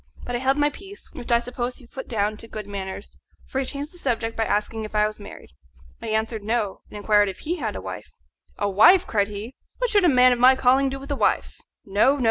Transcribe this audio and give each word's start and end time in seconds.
But 0.25 0.35
I 0.35 0.39
held 0.39 0.57
my 0.57 0.71
peace, 0.71 1.11
which 1.13 1.31
I 1.31 1.37
suppose 1.37 1.75
he 1.75 1.85
put 1.85 2.07
down 2.07 2.35
to 2.37 2.47
good 2.47 2.65
manners, 2.65 3.19
for 3.45 3.59
he 3.59 3.65
changed 3.65 3.93
the 3.93 3.99
subject 3.99 4.35
by 4.35 4.45
asking 4.45 4.83
if 4.83 4.95
I 4.95 5.05
was 5.05 5.19
married. 5.19 5.51
I 6.01 6.07
answered, 6.07 6.43
No, 6.43 6.81
and 6.89 6.97
inquired 6.97 7.29
if 7.29 7.41
he 7.41 7.57
had 7.57 7.75
a 7.75 7.81
wife. 7.81 8.11
"A 8.57 8.67
wife!" 8.67 9.05
cried 9.05 9.27
he; 9.27 9.53
"what 9.77 9.91
should 9.91 10.03
a 10.03 10.09
man 10.09 10.31
of 10.31 10.39
my 10.39 10.55
calling 10.55 10.89
do 10.89 10.99
with 10.99 11.11
a 11.11 11.15
wife? 11.15 11.59
No, 11.85 12.15
no! 12.15 12.19